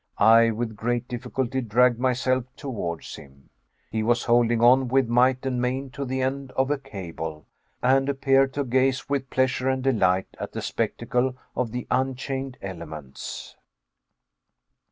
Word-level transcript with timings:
I 0.17 0.49
with 0.49 0.75
great 0.75 1.07
difficulty 1.07 1.61
dragged 1.61 1.99
myself 1.99 2.45
towards 2.57 3.17
him. 3.17 3.51
He 3.91 4.01
was 4.01 4.23
holding 4.23 4.59
on 4.59 4.87
with 4.87 5.07
might 5.07 5.45
and 5.45 5.61
main 5.61 5.91
to 5.91 6.05
the 6.05 6.23
end 6.23 6.51
of 6.53 6.71
a 6.71 6.79
cable, 6.79 7.45
and 7.83 8.09
appeared 8.09 8.51
to 8.55 8.63
gaze 8.63 9.07
with 9.09 9.29
pleasure 9.29 9.69
and 9.69 9.83
delight 9.83 10.29
at 10.39 10.53
the 10.53 10.61
spectacle 10.63 11.37
of 11.55 11.71
the 11.71 11.85
unchained 11.91 12.57
elements. 12.63 13.55